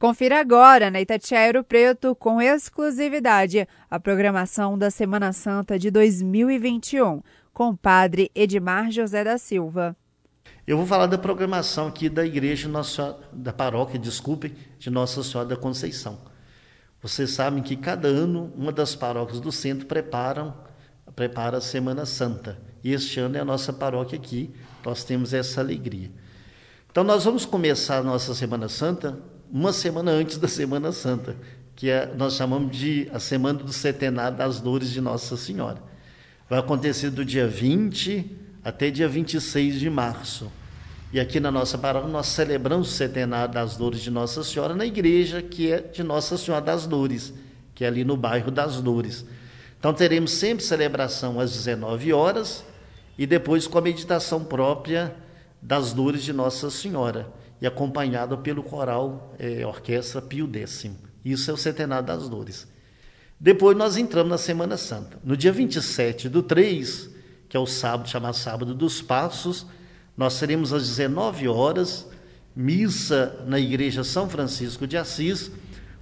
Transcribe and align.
Confira 0.00 0.40
agora 0.40 0.90
na 0.90 0.98
Itatiaia 0.98 1.62
Preto, 1.62 2.16
com 2.16 2.40
exclusividade, 2.40 3.68
a 3.90 4.00
programação 4.00 4.78
da 4.78 4.90
Semana 4.90 5.30
Santa 5.30 5.78
de 5.78 5.90
2021, 5.90 7.20
com 7.52 7.68
o 7.68 7.76
padre 7.76 8.30
Edmar 8.34 8.90
José 8.90 9.22
da 9.22 9.36
Silva. 9.36 9.94
Eu 10.66 10.78
vou 10.78 10.86
falar 10.86 11.04
da 11.04 11.18
programação 11.18 11.88
aqui 11.88 12.08
da 12.08 12.24
igreja, 12.24 12.66
Nossa, 12.66 13.14
da 13.30 13.52
paróquia, 13.52 13.98
desculpe, 13.98 14.56
de 14.78 14.88
Nossa 14.88 15.22
Senhora 15.22 15.50
da 15.50 15.56
Conceição. 15.56 16.18
Vocês 17.02 17.32
sabem 17.32 17.62
que 17.62 17.76
cada 17.76 18.08
ano 18.08 18.50
uma 18.56 18.72
das 18.72 18.94
paróquias 18.94 19.38
do 19.38 19.52
centro 19.52 19.84
preparam, 19.84 20.54
prepara 21.14 21.58
a 21.58 21.60
Semana 21.60 22.06
Santa. 22.06 22.58
E 22.82 22.94
este 22.94 23.20
ano 23.20 23.36
é 23.36 23.40
a 23.40 23.44
nossa 23.44 23.70
paróquia 23.70 24.18
aqui, 24.18 24.50
nós 24.82 25.04
temos 25.04 25.34
essa 25.34 25.60
alegria. 25.60 26.10
Então 26.90 27.04
nós 27.04 27.26
vamos 27.26 27.44
começar 27.44 27.98
a 27.98 28.02
nossa 28.02 28.34
Semana 28.34 28.66
Santa 28.66 29.38
uma 29.52 29.72
semana 29.72 30.12
antes 30.12 30.38
da 30.38 30.46
Semana 30.46 30.92
Santa, 30.92 31.36
que 31.74 31.90
é, 31.90 32.12
nós 32.16 32.34
chamamos 32.34 32.76
de 32.76 33.08
a 33.12 33.18
Semana 33.18 33.58
do 33.58 33.72
Centenário 33.72 34.36
das 34.36 34.60
Dores 34.60 34.90
de 34.90 35.00
Nossa 35.00 35.36
Senhora. 35.36 35.82
Vai 36.48 36.58
acontecer 36.58 37.10
do 37.10 37.24
dia 37.24 37.48
20 37.48 38.38
até 38.64 38.90
dia 38.90 39.08
26 39.08 39.80
de 39.80 39.90
março. 39.90 40.50
E 41.12 41.18
aqui 41.18 41.40
na 41.40 41.50
nossa 41.50 41.76
paróquia 41.76 42.08
nós 42.08 42.26
celebramos 42.26 42.88
o 42.88 42.92
centenário 42.92 43.52
das 43.52 43.76
dores 43.76 44.00
de 44.00 44.10
Nossa 44.10 44.44
Senhora 44.44 44.76
na 44.76 44.86
igreja 44.86 45.42
que 45.42 45.72
é 45.72 45.80
de 45.80 46.04
Nossa 46.04 46.38
Senhora 46.38 46.64
das 46.64 46.86
Dores, 46.86 47.32
que 47.74 47.84
é 47.84 47.88
ali 47.88 48.04
no 48.04 48.16
bairro 48.16 48.50
das 48.52 48.80
Dores. 48.80 49.24
Então 49.78 49.92
teremos 49.92 50.30
sempre 50.30 50.64
celebração 50.64 51.40
às 51.40 51.50
19 51.50 52.12
horas 52.12 52.64
e 53.18 53.26
depois 53.26 53.66
com 53.66 53.78
a 53.78 53.82
meditação 53.82 54.44
própria 54.44 55.12
das 55.60 55.92
dores 55.92 56.22
de 56.22 56.32
Nossa 56.32 56.70
Senhora 56.70 57.39
e 57.60 57.66
acompanhada 57.66 58.36
pelo 58.36 58.62
coral 58.62 59.34
é, 59.38 59.66
Orquestra 59.66 60.22
Pio 60.22 60.48
X. 60.52 60.90
Isso 61.24 61.50
é 61.50 61.54
o 61.54 61.56
Centenário 61.56 62.06
das 62.06 62.28
Dores. 62.28 62.66
Depois 63.38 63.76
nós 63.76 63.96
entramos 63.96 64.30
na 64.30 64.38
Semana 64.38 64.76
Santa. 64.76 65.18
No 65.24 65.36
dia 65.36 65.52
27 65.52 66.28
do 66.28 66.42
3, 66.42 67.10
que 67.48 67.56
é 67.56 67.60
o 67.60 67.66
sábado, 67.66 68.08
chamado 68.08 68.34
Sábado 68.34 68.74
dos 68.74 69.02
Passos, 69.02 69.66
nós 70.16 70.38
teremos 70.38 70.72
às 70.72 70.86
19 70.86 71.48
horas 71.48 72.06
missa 72.54 73.42
na 73.46 73.58
Igreja 73.58 74.04
São 74.04 74.28
Francisco 74.28 74.86
de 74.86 74.96
Assis, 74.96 75.50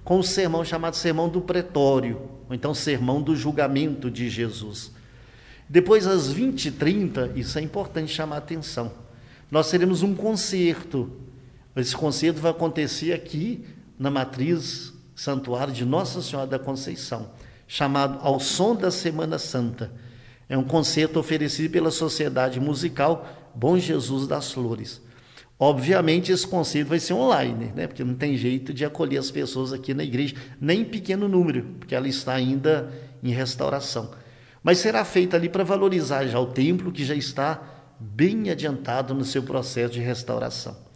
com 0.03 0.19
o 0.19 0.23
sermão 0.23 0.65
chamado 0.65 0.95
Sermão 0.95 1.29
do 1.29 1.41
Pretório, 1.41 2.21
ou 2.47 2.55
então 2.55 2.73
Sermão 2.73 3.21
do 3.21 3.35
Julgamento 3.35 4.09
de 4.09 4.29
Jesus. 4.29 4.91
Depois, 5.67 6.07
às 6.07 6.33
20h30, 6.33 7.37
isso 7.37 7.59
é 7.59 7.61
importante 7.61 8.11
chamar 8.11 8.35
a 8.35 8.39
atenção, 8.39 8.91
nós 9.51 9.69
teremos 9.69 10.01
um 10.01 10.15
concerto 10.15 11.11
esse 11.79 11.95
concerto 11.95 12.39
vai 12.39 12.51
acontecer 12.51 13.13
aqui 13.13 13.65
na 13.97 14.09
matriz 14.09 14.93
santuário 15.15 15.73
de 15.73 15.85
Nossa 15.85 16.21
Senhora 16.21 16.47
da 16.47 16.57
Conceição, 16.57 17.31
chamado 17.67 18.19
Ao 18.21 18.39
Som 18.39 18.75
da 18.75 18.89
Semana 18.89 19.37
Santa. 19.37 19.91
É 20.47 20.57
um 20.57 20.63
concerto 20.63 21.19
oferecido 21.19 21.71
pela 21.71 21.91
Sociedade 21.91 22.59
Musical 22.59 23.27
Bom 23.53 23.77
Jesus 23.77 24.27
das 24.27 24.51
Flores. 24.51 25.01
Obviamente, 25.59 26.31
esse 26.31 26.47
concerto 26.47 26.89
vai 26.89 26.99
ser 26.99 27.13
online, 27.13 27.73
né? 27.75 27.85
porque 27.85 28.03
não 28.03 28.15
tem 28.15 28.37
jeito 28.37 28.73
de 28.73 28.85
acolher 28.85 29.17
as 29.17 29.29
pessoas 29.29 29.73
aqui 29.73 29.93
na 29.93 30.05
igreja, 30.05 30.35
nem 30.59 30.81
em 30.81 30.85
pequeno 30.85 31.27
número, 31.27 31.63
porque 31.77 31.93
ela 31.93 32.07
está 32.07 32.33
ainda 32.33 32.89
em 33.21 33.31
restauração. 33.31 34.09
Mas 34.63 34.77
será 34.77 35.03
feita 35.03 35.35
ali 35.35 35.49
para 35.49 35.65
valorizar 35.65 36.25
já 36.27 36.39
o 36.39 36.47
templo, 36.47 36.91
que 36.91 37.03
já 37.03 37.13
está 37.13 37.61
bem 37.99 38.49
adiantado 38.49 39.13
no 39.13 39.25
seu 39.25 39.43
processo 39.43 39.93
de 39.93 39.99
restauração. 39.99 40.88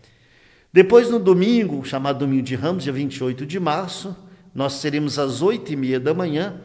Depois, 0.74 1.08
no 1.08 1.20
domingo, 1.20 1.86
chamado 1.86 2.18
Domingo 2.18 2.42
de 2.42 2.56
Ramos, 2.56 2.84
dia 2.84 2.92
28 2.92 3.46
de 3.46 3.60
março, 3.60 4.16
nós 4.56 4.82
teremos 4.82 5.20
às 5.20 5.40
oito 5.44 5.72
e 5.72 5.76
meia 5.76 6.00
da 6.00 6.16
manhã 6.16 6.60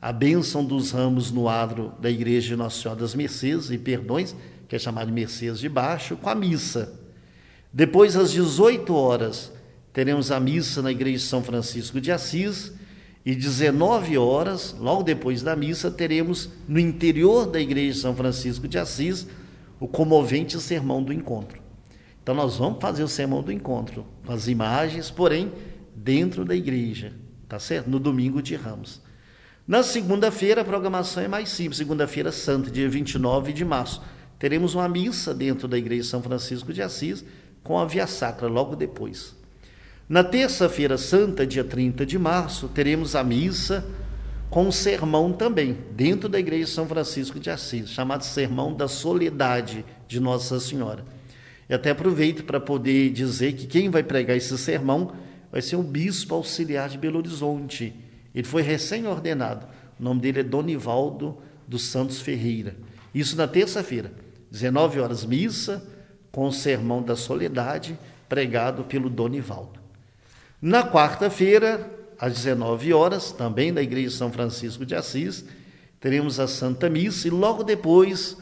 a 0.00 0.12
bênção 0.12 0.64
dos 0.64 0.90
ramos 0.90 1.30
no 1.30 1.48
adro 1.48 1.92
da 2.00 2.10
Igreja 2.10 2.48
de 2.48 2.56
Nossa 2.56 2.82
Senhora 2.82 2.98
das 2.98 3.14
Mercês 3.14 3.70
e 3.70 3.78
Perdões, 3.78 4.34
que 4.66 4.74
é 4.74 4.78
chamado 4.80 5.06
de 5.06 5.12
Mercês 5.12 5.60
de 5.60 5.68
Baixo, 5.68 6.16
com 6.16 6.28
a 6.28 6.34
missa. 6.34 6.92
Depois, 7.72 8.16
às 8.16 8.32
18 8.32 8.92
horas, 8.92 9.52
teremos 9.92 10.32
a 10.32 10.40
missa 10.40 10.82
na 10.82 10.90
Igreja 10.90 11.18
de 11.18 11.24
São 11.24 11.44
Francisco 11.44 12.00
de 12.00 12.10
Assis, 12.10 12.72
e 13.24 13.32
19 13.32 14.18
horas, 14.18 14.74
logo 14.76 15.04
depois 15.04 15.40
da 15.40 15.54
missa, 15.54 15.88
teremos 15.88 16.50
no 16.66 16.80
interior 16.80 17.46
da 17.46 17.60
Igreja 17.60 17.92
de 17.92 18.00
São 18.00 18.16
Francisco 18.16 18.66
de 18.66 18.76
Assis 18.76 19.24
o 19.78 19.86
comovente 19.86 20.60
Sermão 20.60 21.00
do 21.00 21.12
Encontro. 21.12 21.61
Então 22.22 22.34
nós 22.34 22.56
vamos 22.56 22.80
fazer 22.80 23.02
o 23.02 23.08
sermão 23.08 23.42
do 23.42 23.50
encontro 23.50 24.06
com 24.24 24.32
as 24.32 24.46
imagens, 24.46 25.10
porém 25.10 25.52
dentro 25.94 26.44
da 26.44 26.54
igreja, 26.54 27.12
tá 27.48 27.58
certo? 27.58 27.90
No 27.90 27.98
domingo 27.98 28.40
de 28.40 28.54
Ramos. 28.54 29.00
Na 29.66 29.82
segunda-feira 29.82 30.62
a 30.62 30.64
programação 30.64 31.22
é 31.22 31.28
mais 31.28 31.48
simples, 31.48 31.78
segunda-feira 31.78 32.32
santa, 32.32 32.70
dia 32.70 32.88
29 32.88 33.52
de 33.52 33.64
março. 33.64 34.02
Teremos 34.38 34.74
uma 34.74 34.88
missa 34.88 35.32
dentro 35.32 35.68
da 35.68 35.78
igreja 35.78 36.08
São 36.08 36.22
Francisco 36.22 36.72
de 36.72 36.82
Assis 36.82 37.24
com 37.62 37.78
a 37.78 37.84
via 37.84 38.06
sacra 38.06 38.48
logo 38.48 38.74
depois. 38.74 39.36
Na 40.08 40.24
terça-feira 40.24 40.98
santa, 40.98 41.46
dia 41.46 41.64
30 41.64 42.04
de 42.04 42.18
março, 42.18 42.68
teremos 42.68 43.14
a 43.14 43.22
missa 43.22 43.84
com 44.50 44.68
o 44.68 44.72
sermão 44.72 45.32
também, 45.32 45.78
dentro 45.92 46.28
da 46.28 46.38
igreja 46.38 46.66
São 46.66 46.86
Francisco 46.86 47.40
de 47.40 47.48
Assis, 47.48 47.88
chamado 47.88 48.22
Sermão 48.22 48.74
da 48.74 48.86
Soledade 48.86 49.84
de 50.06 50.20
Nossa 50.20 50.60
Senhora. 50.60 51.04
E 51.72 51.74
até 51.74 51.88
aproveito 51.88 52.44
para 52.44 52.60
poder 52.60 53.08
dizer 53.12 53.54
que 53.54 53.66
quem 53.66 53.88
vai 53.88 54.02
pregar 54.02 54.36
esse 54.36 54.58
sermão 54.58 55.14
vai 55.50 55.62
ser 55.62 55.76
o 55.76 55.82
bispo 55.82 56.34
auxiliar 56.34 56.86
de 56.90 56.98
Belo 56.98 57.16
Horizonte. 57.16 57.94
Ele 58.34 58.46
foi 58.46 58.60
recém-ordenado. 58.60 59.66
O 59.98 60.02
nome 60.02 60.20
dele 60.20 60.40
é 60.40 60.42
Donivaldo 60.42 61.38
dos 61.66 61.84
Santos 61.84 62.20
Ferreira. 62.20 62.76
Isso 63.14 63.38
na 63.38 63.48
terça-feira, 63.48 64.12
19 64.50 65.00
horas, 65.00 65.24
missa 65.24 65.82
com 66.30 66.46
o 66.46 66.52
sermão 66.52 67.02
da 67.02 67.16
soledade, 67.16 67.98
pregado 68.28 68.84
pelo 68.84 69.08
Donivaldo. 69.08 69.80
Na 70.60 70.86
quarta-feira, 70.86 71.90
às 72.18 72.34
19 72.34 72.92
horas, 72.92 73.32
também 73.32 73.72
na 73.72 73.80
Igreja 73.80 74.10
de 74.10 74.14
São 74.14 74.30
Francisco 74.30 74.84
de 74.84 74.94
Assis, 74.94 75.42
teremos 75.98 76.38
a 76.38 76.46
Santa 76.46 76.90
Missa 76.90 77.28
e 77.28 77.30
logo 77.30 77.64
depois 77.64 78.36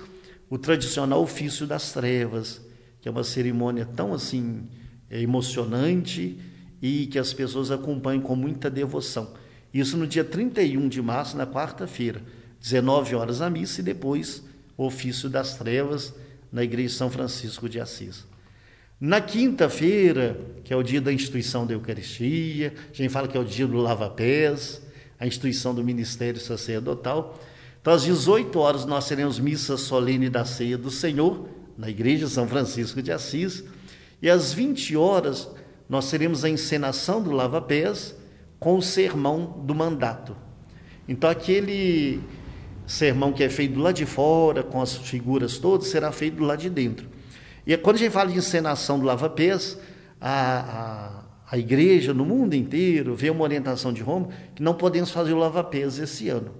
o 0.49 0.59
tradicional 0.59 1.23
ofício 1.23 1.65
das 1.65 1.93
trevas, 1.93 2.69
que 3.01 3.09
é 3.09 3.11
uma 3.11 3.25
cerimônia 3.25 3.87
tão 3.87 4.13
assim 4.13 4.69
é, 5.11 5.21
emocionante 5.21 6.39
e 6.81 7.07
que 7.07 7.19
as 7.19 7.33
pessoas 7.33 7.71
acompanham 7.71 8.23
com 8.23 8.37
muita 8.37 8.71
devoção. 8.71 9.33
Isso 9.73 9.97
no 9.97 10.07
dia 10.07 10.25
31 10.25 10.89
de 10.89 11.01
março, 11.01 11.37
na 11.37 11.47
quarta-feira, 11.47 12.23
19 12.61 13.15
horas 13.15 13.41
a 13.41 13.49
missa 13.49 13.81
e 13.81 13.85
depois 13.85 14.43
o 14.77 14.85
ofício 14.85 15.29
das 15.29 15.57
trevas 15.57 16.15
na 16.53 16.65
igreja 16.65 16.97
São 16.97 17.11
Francisco 17.11 17.69
de 17.69 17.81
Assis. 17.81 18.27
Na 19.01 19.21
quinta-feira, 19.21 20.39
que 20.63 20.75
é 20.75 20.77
o 20.77 20.83
dia 20.83 21.01
da 21.01 21.13
instituição 21.13 21.67
da 21.67 21.73
Eucaristia, 21.73 22.75
a 22.93 22.95
gente 22.95 23.11
fala 23.11 23.27
que 23.27 23.37
é 23.37 23.41
o 23.41 23.45
dia 23.45 23.67
do 23.67 23.79
lava-pés, 23.79 24.83
a 25.19 25.27
instituição 25.27 25.75
do 25.75 25.83
ministério 25.83 26.39
sacerdotal. 26.39 27.39
Então, 27.81 27.95
às 27.95 28.03
18 28.03 28.59
horas, 28.59 28.85
nós 28.85 29.09
teremos 29.09 29.39
missa 29.39 29.77
solene 29.79 30.29
da 30.29 30.45
ceia 30.45 30.77
do 30.77 30.91
Senhor, 30.91 31.49
na 31.81 31.89
Igreja 31.89 32.29
São 32.29 32.47
Francisco 32.47 33.01
de 33.01 33.11
Assis, 33.11 33.65
e 34.21 34.29
às 34.29 34.53
20 34.53 34.95
horas 34.99 35.51
nós 35.89 36.11
teremos 36.11 36.45
a 36.45 36.51
encenação 36.51 37.23
do 37.23 37.31
lava-pés 37.31 38.15
com 38.59 38.77
o 38.77 38.83
sermão 38.83 39.63
do 39.65 39.75
mandato. 39.75 40.37
Então 41.09 41.31
aquele 41.31 42.21
sermão 42.87 43.33
que 43.33 43.43
é 43.43 43.49
feito 43.49 43.81
lado 43.81 43.97
de 43.97 44.05
fora, 44.05 44.63
com 44.63 44.83
as 44.83 44.95
figuras 44.95 45.57
todas, 45.57 45.87
será 45.87 46.13
feito 46.13 46.43
lado 46.43 46.61
de 46.61 46.69
dentro. 46.69 47.09
E 47.67 47.75
quando 47.79 47.97
a 47.97 47.99
gente 48.01 48.13
fala 48.13 48.31
de 48.31 48.37
encenação 48.37 48.99
do 48.99 49.07
lava-pés, 49.07 49.79
a, 50.21 51.23
a, 51.51 51.55
a, 51.57 51.59
igreja 51.59 52.13
no 52.13 52.27
mundo 52.27 52.55
inteiro 52.55 53.15
vê 53.15 53.31
uma 53.31 53.43
orientação 53.43 53.91
de 53.91 54.03
Roma 54.03 54.29
que 54.55 54.63
não 54.63 54.75
podemos 54.75 55.11
fazer 55.11 55.33
o 55.33 55.39
lava-pés 55.39 55.99
esse 55.99 56.29
ano. 56.29 56.53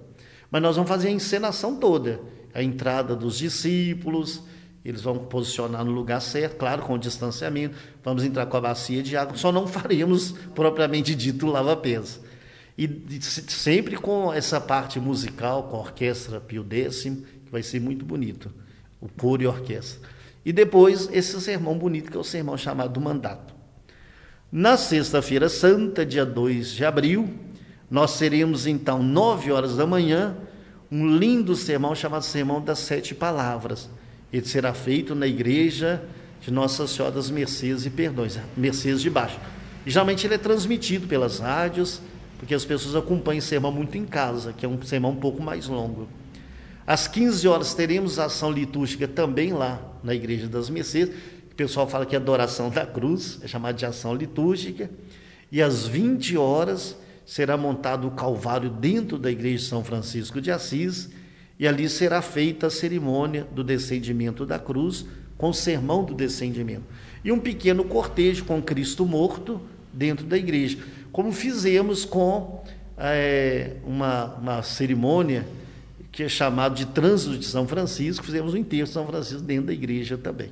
Mas 0.49 0.63
nós 0.63 0.75
vamos 0.75 0.89
fazer 0.89 1.09
a 1.09 1.11
encenação 1.11 1.75
toda, 1.75 2.19
a 2.55 2.63
entrada 2.63 3.15
dos 3.15 3.37
discípulos, 3.37 4.43
eles 4.83 5.01
vão 5.01 5.17
posicionar 5.17 5.85
no 5.85 5.91
lugar 5.91 6.19
certo, 6.21 6.57
claro, 6.57 6.81
com 6.81 6.93
o 6.93 6.97
distanciamento. 6.97 7.75
Vamos 8.03 8.23
entrar 8.23 8.47
com 8.47 8.57
a 8.57 8.61
bacia 8.61 9.03
de 9.03 9.15
água, 9.15 9.37
só 9.37 9.51
não 9.51 9.67
faremos 9.67 10.31
propriamente 10.55 11.13
dito 11.13 11.45
lava-pés. 11.45 12.19
E 12.77 12.87
sempre 13.21 13.95
com 13.95 14.33
essa 14.33 14.59
parte 14.59 14.99
musical, 14.99 15.63
com 15.63 15.77
a 15.77 15.81
orquestra 15.81 16.39
Pio 16.39 16.65
X, 16.67 17.03
que 17.03 17.51
vai 17.51 17.61
ser 17.61 17.79
muito 17.79 18.03
bonito, 18.03 18.51
o 18.99 19.07
coro 19.07 19.43
e 19.43 19.45
a 19.45 19.49
orquestra. 19.49 20.09
E 20.43 20.51
depois 20.51 21.07
esse 21.11 21.39
sermão 21.39 21.77
bonito, 21.77 22.09
que 22.09 22.17
é 22.17 22.19
o 22.19 22.23
sermão 22.23 22.57
chamado 22.57 22.93
do 22.93 23.01
mandato. 23.01 23.53
Na 24.51 24.77
sexta-feira 24.77 25.47
santa, 25.47 26.03
dia 26.03 26.25
2 26.25 26.71
de 26.71 26.83
abril, 26.83 27.29
nós 27.89 28.17
teremos 28.17 28.65
então, 28.65 29.03
nove 29.03 29.51
horas 29.51 29.75
da 29.75 29.85
manhã, 29.85 30.35
um 30.91 31.07
lindo 31.15 31.55
sermão 31.55 31.93
chamado 31.93 32.23
Sermão 32.23 32.59
das 32.59 32.79
Sete 32.79 33.13
Palavras 33.13 33.87
ele 34.31 34.45
será 34.45 34.73
feito 34.73 35.13
na 35.13 35.27
igreja 35.27 36.01
de 36.41 36.51
Nossa 36.51 36.87
Senhora 36.87 37.13
das 37.13 37.29
Mercês 37.29 37.85
e 37.85 37.89
Perdões, 37.89 38.39
Mercês 38.55 39.01
de 39.01 39.09
Baixo. 39.09 39.39
E 39.85 39.91
geralmente 39.91 40.25
ele 40.25 40.35
é 40.35 40.37
transmitido 40.37 41.07
pelas 41.07 41.39
rádios, 41.39 42.01
porque 42.37 42.55
as 42.55 42.65
pessoas 42.65 42.95
acompanham 42.95 43.39
o 43.39 43.41
sermão 43.43 43.71
muito 43.71 43.97
em 43.97 44.05
casa, 44.05 44.53
que 44.53 44.65
é 44.65 44.69
um 44.69 44.81
sermão 44.81 45.11
um 45.11 45.15
pouco 45.15 45.41
mais 45.43 45.67
longo. 45.67 46.07
Às 46.85 47.07
15 47.07 47.47
horas 47.47 47.73
teremos 47.73 48.17
ação 48.17 48.51
litúrgica 48.51 49.07
também 49.07 49.53
lá 49.53 49.79
na 50.03 50.15
Igreja 50.15 50.47
das 50.47 50.69
Mercês. 50.69 51.09
O 51.51 51.55
pessoal 51.55 51.87
fala 51.87 52.05
que 52.05 52.15
é 52.15 52.17
adoração 52.17 52.69
da 52.69 52.85
cruz, 52.85 53.39
é 53.43 53.47
chamada 53.47 53.77
de 53.77 53.85
ação 53.85 54.15
litúrgica. 54.15 54.89
E 55.51 55.61
às 55.61 55.85
20 55.85 56.37
horas 56.37 56.97
será 57.25 57.55
montado 57.55 58.07
o 58.07 58.11
Calvário 58.11 58.69
dentro 58.69 59.17
da 59.17 59.29
Igreja 59.29 59.57
de 59.57 59.69
São 59.69 59.83
Francisco 59.83 60.41
de 60.41 60.51
Assis, 60.51 61.09
e 61.61 61.67
ali 61.67 61.87
será 61.87 62.23
feita 62.23 62.65
a 62.65 62.69
cerimônia 62.71 63.47
do 63.53 63.63
descendimento 63.63 64.47
da 64.47 64.57
cruz, 64.57 65.05
com 65.37 65.51
o 65.51 65.53
sermão 65.53 66.03
do 66.03 66.15
descendimento. 66.15 66.85
E 67.23 67.31
um 67.31 67.37
pequeno 67.37 67.83
cortejo 67.83 68.45
com 68.45 68.59
Cristo 68.59 69.05
morto 69.05 69.61
dentro 69.93 70.25
da 70.25 70.35
igreja, 70.35 70.79
como 71.11 71.31
fizemos 71.31 72.03
com 72.03 72.63
é, 72.97 73.75
uma, 73.85 74.33
uma 74.41 74.63
cerimônia 74.63 75.45
que 76.11 76.23
é 76.23 76.27
chamada 76.27 76.73
de 76.73 76.87
Trânsito 76.87 77.37
de 77.37 77.45
São 77.45 77.67
Francisco, 77.67 78.25
fizemos 78.25 78.55
o 78.55 78.57
enterro 78.57 78.87
de 78.87 78.93
São 78.93 79.05
Francisco 79.05 79.43
dentro 79.43 79.67
da 79.67 79.73
igreja 79.73 80.17
também. 80.17 80.49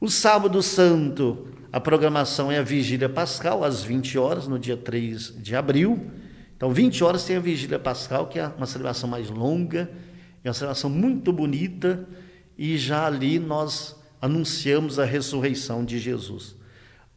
O 0.00 0.08
sábado 0.08 0.62
santo, 0.62 1.48
a 1.70 1.78
programação 1.78 2.50
é 2.50 2.56
a 2.56 2.62
vigília 2.62 3.10
pascal, 3.10 3.62
às 3.62 3.82
20 3.82 4.16
horas, 4.16 4.48
no 4.48 4.58
dia 4.58 4.76
3 4.76 5.34
de 5.36 5.54
abril. 5.54 6.10
Então, 6.56 6.72
20 6.72 7.04
horas 7.04 7.24
tem 7.24 7.36
a 7.36 7.40
vigília 7.40 7.78
pascal, 7.78 8.26
que 8.26 8.38
é 8.38 8.46
uma 8.56 8.64
celebração 8.64 9.06
mais 9.06 9.28
longa, 9.28 9.90
é 10.44 10.48
uma 10.48 10.54
celebração 10.54 10.90
muito 10.90 11.32
bonita, 11.32 12.06
e 12.56 12.76
já 12.76 13.06
ali 13.06 13.38
nós 13.38 13.96
anunciamos 14.20 14.98
a 14.98 15.04
ressurreição 15.04 15.84
de 15.84 15.98
Jesus. 15.98 16.56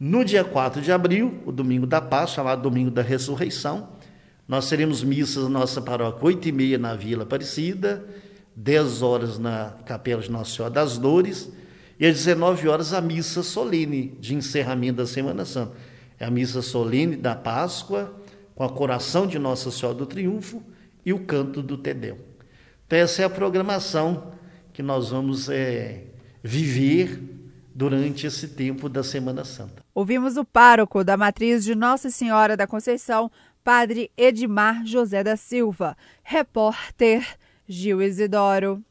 No 0.00 0.24
dia 0.24 0.44
4 0.44 0.80
de 0.80 0.92
abril, 0.92 1.42
o 1.44 1.52
domingo 1.52 1.86
da 1.86 2.00
Páscoa, 2.00 2.36
chamado 2.36 2.62
Domingo 2.62 2.90
da 2.90 3.02
Ressurreição, 3.02 3.88
nós 4.46 4.68
teremos 4.68 5.02
missas 5.02 5.44
na 5.44 5.50
nossa 5.50 5.82
paróquia, 5.82 6.24
8 6.24 6.48
e 6.48 6.52
meia 6.52 6.78
na 6.78 6.94
Vila 6.94 7.24
Aparecida, 7.24 8.04
10 8.54 9.02
horas 9.02 9.38
na 9.38 9.74
Capela 9.84 10.22
de 10.22 10.30
Nossa 10.30 10.54
Senhora 10.54 10.72
das 10.72 10.98
Dores, 10.98 11.50
e 11.98 12.06
às 12.06 12.14
19 12.14 12.68
horas 12.68 12.92
a 12.92 13.00
missa 13.00 13.42
solene 13.42 14.16
de 14.20 14.34
encerramento 14.34 14.98
da 14.98 15.06
Semana 15.06 15.44
Santa. 15.44 15.72
É 16.18 16.24
a 16.24 16.30
missa 16.30 16.62
solene 16.62 17.16
da 17.16 17.34
Páscoa, 17.34 18.14
com 18.54 18.64
a 18.64 18.68
coração 18.68 19.26
de 19.26 19.38
Nossa 19.38 19.70
Senhora 19.70 19.98
do 19.98 20.06
Triunfo 20.06 20.62
e 21.04 21.12
o 21.12 21.20
canto 21.20 21.62
do 21.62 21.76
Tedeu. 21.76 22.27
Então, 22.88 22.98
essa 22.98 23.20
é 23.20 23.24
a 23.26 23.30
programação 23.30 24.32
que 24.72 24.82
nós 24.82 25.10
vamos 25.10 25.50
é, 25.50 26.04
viver 26.42 27.20
durante 27.74 28.26
esse 28.26 28.48
tempo 28.48 28.88
da 28.88 29.02
Semana 29.02 29.44
Santa. 29.44 29.84
Ouvimos 29.94 30.38
o 30.38 30.44
pároco 30.44 31.04
da 31.04 31.14
matriz 31.14 31.64
de 31.64 31.74
Nossa 31.74 32.08
Senhora 32.08 32.56
da 32.56 32.66
Conceição, 32.66 33.30
Padre 33.62 34.10
Edmar 34.16 34.86
José 34.86 35.22
da 35.22 35.36
Silva. 35.36 35.98
Repórter 36.22 37.36
Gil 37.68 38.00
Isidoro. 38.00 38.82